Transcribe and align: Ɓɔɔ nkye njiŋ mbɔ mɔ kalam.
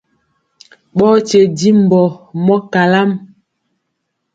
Ɓɔɔ 0.97 1.13
nkye 1.19 1.39
njiŋ 1.51 1.77
mbɔ 1.85 2.01
mɔ 2.45 2.55
kalam. 2.73 3.09